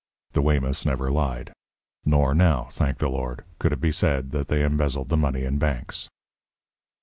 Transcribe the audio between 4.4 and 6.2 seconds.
they embezzled the money in banks.